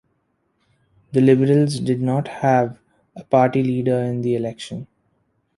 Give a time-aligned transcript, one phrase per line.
[1.11, 2.79] The Liberals did not have
[3.15, 4.87] a party leader in the election.